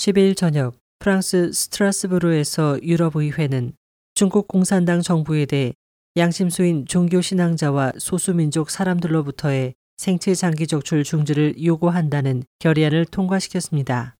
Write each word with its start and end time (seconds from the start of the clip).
12일 0.00 0.34
저녁 0.34 0.78
프랑스 0.98 1.52
스트라스부르에서 1.52 2.82
유럽의회는 2.82 3.74
중국 4.14 4.48
공산당 4.48 5.02
정부에 5.02 5.44
대해 5.44 5.74
양심수인 6.16 6.86
종교신앙자와 6.86 7.92
소수민족 7.98 8.70
사람들로부터의 8.70 9.74
생체 9.98 10.34
장기 10.34 10.66
적출 10.66 11.04
중지를 11.04 11.62
요구한다는 11.62 12.44
결의안을 12.60 13.04
통과시켰습니다. 13.04 14.16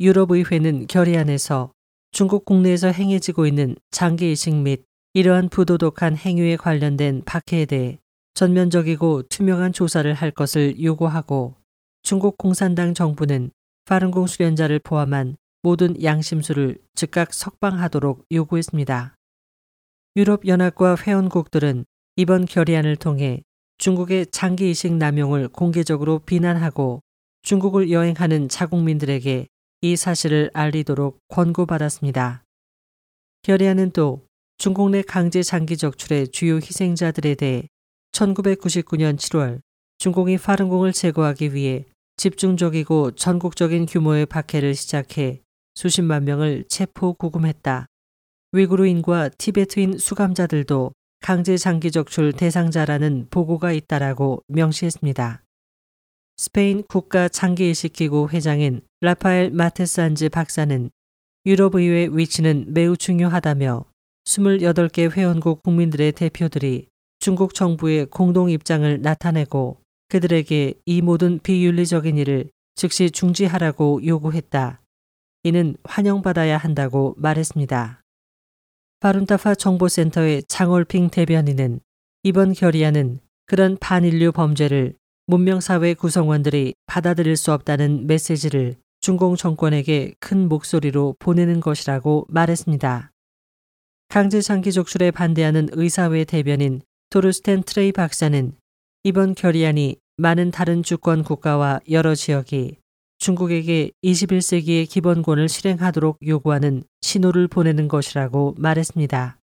유럽의회는 0.00 0.86
결의안에서 0.86 1.72
중국 2.10 2.46
국내에서 2.46 2.88
행해지고 2.88 3.46
있는 3.46 3.76
장기 3.90 4.32
이식 4.32 4.54
및 4.54 4.86
이러한 5.12 5.50
부도덕한 5.50 6.16
행위에 6.16 6.56
관련된 6.56 7.24
박해에 7.26 7.66
대해 7.66 7.98
전면적이고 8.32 9.24
투명한 9.24 9.74
조사를 9.74 10.10
할 10.14 10.30
것을 10.30 10.82
요구하고 10.82 11.56
중국 12.02 12.38
공산당 12.38 12.94
정부는 12.94 13.50
파룬공 13.84 14.26
수련자를 14.26 14.78
포함한 14.80 15.36
모든 15.62 16.02
양심수를 16.02 16.78
즉각 16.94 17.34
석방하도록 17.34 18.26
요구했습니다. 18.32 19.14
유럽연합과 20.16 20.96
회원국들은 20.96 21.84
이번 22.16 22.46
결의안을 22.46 22.96
통해 22.96 23.42
중국의 23.78 24.26
장기 24.26 24.70
이식 24.70 24.92
남용을 24.94 25.48
공개적으로 25.48 26.18
비난하고 26.20 27.00
중국을 27.42 27.90
여행하는 27.90 28.48
자국민들에게 28.48 29.46
이 29.82 29.96
사실을 29.96 30.50
알리도록 30.52 31.18
권고받았습니다. 31.28 32.44
결의안은 33.42 33.92
또 33.92 34.26
중국 34.58 34.90
내 34.90 35.00
강제 35.00 35.42
장기 35.42 35.78
적출의 35.78 36.28
주요 36.28 36.56
희생자들에 36.56 37.34
대해 37.36 37.66
1999년 38.12 39.16
7월 39.16 39.62
중공이 39.96 40.36
파룬공을 40.36 40.92
제거하기 40.92 41.54
위해 41.54 41.86
집중적이고 42.20 43.12
전국적인 43.12 43.86
규모의 43.86 44.26
박해를 44.26 44.74
시작해 44.74 45.40
수십만 45.74 46.26
명을 46.26 46.64
체포 46.68 47.14
구금했다. 47.14 47.86
위구르인과 48.52 49.30
티베트인 49.38 49.96
수감자들도 49.96 50.92
강제 51.22 51.56
장기 51.56 51.90
적출 51.90 52.34
대상자라는 52.34 53.28
보고가 53.30 53.72
있다라고 53.72 54.42
명시했습니다. 54.48 55.42
스페인 56.36 56.82
국가 56.86 57.26
장기이식기구 57.26 58.28
회장인 58.30 58.82
라파엘 59.00 59.50
마테산즈 59.52 60.28
박사는 60.28 60.90
유럽의회 61.46 62.10
위치는 62.12 62.74
매우 62.74 62.98
중요하다며 62.98 63.86
28개 64.26 65.10
회원국 65.10 65.62
국민들의 65.62 66.12
대표들이 66.12 66.88
중국 67.18 67.54
정부의 67.54 68.08
공동 68.10 68.50
입장을 68.50 69.00
나타내고 69.00 69.79
그들에게 70.10 70.74
이 70.84 71.00
모든 71.00 71.38
비윤리적인 71.38 72.18
일을 72.18 72.50
즉시 72.74 73.10
중지하라고 73.10 74.04
요구했다. 74.04 74.82
이는 75.44 75.76
환영받아야 75.84 76.58
한다고 76.58 77.14
말했습니다. 77.16 78.02
바룬타파 78.98 79.54
정보센터의 79.54 80.42
장월핑 80.48 81.10
대변인은 81.10 81.80
이번 82.24 82.52
결의안은 82.52 83.20
그런 83.46 83.78
반인류 83.78 84.32
범죄를 84.32 84.94
문명사회 85.26 85.94
구성원들이 85.94 86.74
받아들일 86.86 87.36
수 87.36 87.52
없다는 87.52 88.06
메시지를 88.06 88.76
중공 89.00 89.36
정권에게 89.36 90.14
큰 90.18 90.48
목소리로 90.48 91.16
보내는 91.18 91.60
것이라고 91.60 92.26
말했습니다. 92.28 93.12
강제 94.08 94.40
장기 94.40 94.72
족출에 94.72 95.12
반대하는 95.12 95.68
의사회 95.72 96.24
대변인 96.24 96.82
도르스텐 97.10 97.62
트레이 97.62 97.92
박사는 97.92 98.52
이번 99.04 99.34
결의안이 99.34 99.96
많은 100.20 100.50
다른 100.50 100.82
주권 100.82 101.24
국가와 101.24 101.80
여러 101.90 102.14
지역이 102.14 102.76
중국에게 103.16 103.90
21세기의 104.04 104.86
기본권을 104.86 105.48
실행하도록 105.48 106.18
요구하는 106.26 106.82
신호를 107.00 107.48
보내는 107.48 107.88
것이라고 107.88 108.54
말했습니다. 108.58 109.38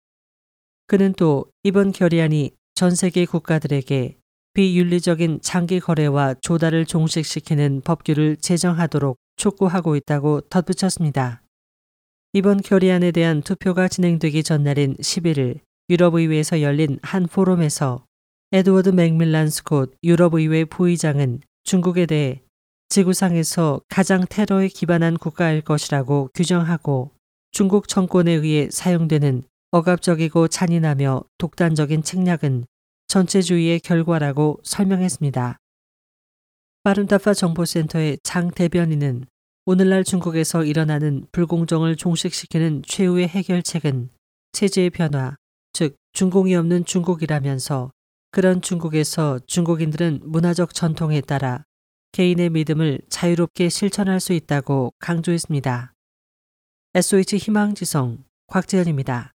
그는 0.88 1.12
또 1.16 1.46
이번 1.62 1.92
결의안이 1.92 2.50
전 2.74 2.92
세계 2.92 3.24
국가들에게 3.24 4.16
비윤리적인 4.54 5.40
장기 5.42 5.78
거래와 5.78 6.34
조달을 6.40 6.86
종식시키는 6.86 7.82
법규를 7.84 8.36
제정하도록 8.38 9.16
촉구하고 9.36 9.94
있다고 9.94 10.40
덧붙였습니다. 10.42 11.42
이번 12.32 12.60
결의안에 12.60 13.12
대한 13.12 13.42
투표가 13.42 13.86
진행되기 13.86 14.42
전날인 14.42 14.96
11일 14.96 15.60
유럽의회에서 15.88 16.62
열린 16.62 16.98
한 17.02 17.28
포럼에서 17.28 18.04
에드워드 18.54 18.90
맥밀란 18.90 19.50
스콧 19.50 19.96
유럽의회 20.04 20.66
부의장은 20.66 21.40
중국에 21.64 22.06
대해 22.06 22.40
지구상에서 22.88 23.80
가장 23.88 24.24
테러에 24.30 24.68
기반한 24.68 25.16
국가일 25.16 25.60
것이라고 25.60 26.30
규정하고 26.32 27.10
중국 27.50 27.88
정권에 27.88 28.30
의해 28.30 28.68
사용되는 28.70 29.42
억압적이고 29.72 30.46
잔인하며 30.46 31.24
독단적인 31.38 32.04
책략은 32.04 32.66
전체주의의 33.08 33.80
결과라고 33.80 34.60
설명했습니다. 34.62 35.58
파룬타파 36.84 37.34
정보센터의 37.34 38.18
장 38.22 38.52
대변인은 38.52 39.24
오늘날 39.66 40.04
중국에서 40.04 40.62
일어나는 40.62 41.26
불공정을 41.32 41.96
종식시키는 41.96 42.84
최후의 42.86 43.26
해결책은 43.26 44.10
체제의 44.52 44.90
변화, 44.90 45.34
즉 45.72 45.96
중공이 46.12 46.54
없는 46.54 46.84
중국이라면서 46.84 47.90
그런 48.34 48.60
중국에서 48.60 49.38
중국인들은 49.46 50.22
문화적 50.24 50.74
전통에 50.74 51.20
따라 51.20 51.62
개인의 52.10 52.50
믿음을 52.50 52.98
자유롭게 53.08 53.68
실천할 53.68 54.18
수 54.18 54.32
있다고 54.32 54.92
강조했습니다. 54.98 55.94
SOH 56.94 57.36
희망지성 57.36 58.24
곽재현입니다. 58.48 59.34